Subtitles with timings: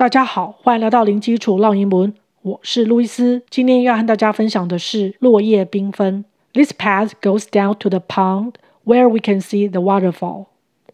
[0.00, 3.43] 大家好，欢迎来到零基础绕英文，我是路易斯。
[3.49, 6.23] 今天要和大家分享的是落叶缤纷。
[6.53, 8.53] This path goes down to the pond
[8.85, 10.45] where we can see the waterfall.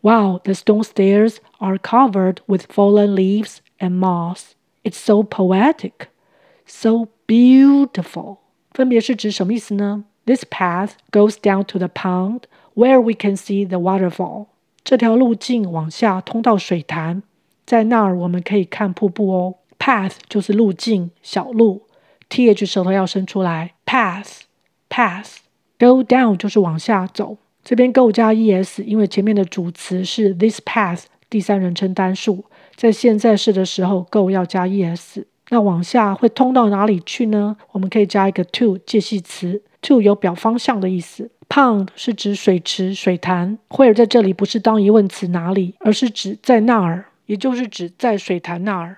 [0.01, 4.55] Wow, the stone stairs are covered with fallen leaves and moss.
[4.83, 6.07] It's so poetic,
[6.65, 8.37] so beautiful.
[8.71, 10.03] 分别是指什么意思呢？
[10.25, 12.41] This path goes down to the pond
[12.75, 14.47] where we can see the waterfall.
[14.83, 17.21] 这条路径往下通到水潭。
[17.67, 19.55] 在那儿我们可以看瀑布哦。
[19.77, 21.83] Path 就是路径、小路
[22.29, 23.73] ，th 舌头要伸出来。
[23.85, 27.37] Path，path，go down 就是往下走。
[27.63, 32.45] 这边 go 加 es，因为前面的主词是 this path，第三人称单数，
[32.75, 35.23] 在现在式的时候 go 要加 es。
[35.49, 37.57] 那往下会通到哪里去呢？
[37.73, 41.29] 我们可以加一个 to 介系词，to 有表方向的意思。
[41.47, 47.05] Pond 是指水池、水潭，where 在这里不是当疑问词哪里，而是指在那儿。
[47.27, 48.97] 也就是指在水潭那儿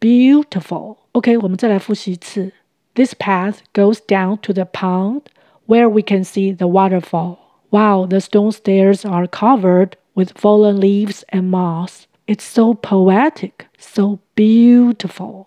[0.00, 2.52] Beautiful。OK，我们再来复习一次。
[2.94, 5.22] This path goes down to the pond
[5.66, 7.38] where we can see the waterfall.
[7.70, 12.06] Wow, the stone stairs are covered with fallen leaves and moss.
[12.26, 15.46] It's so poetic, so beautiful.